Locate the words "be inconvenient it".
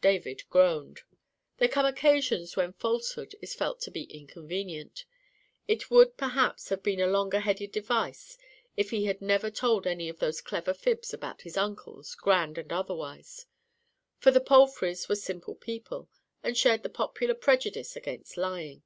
3.90-5.90